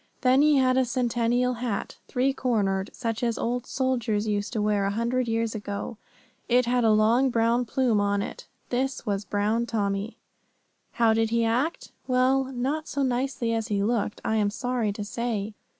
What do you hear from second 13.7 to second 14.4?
looked, I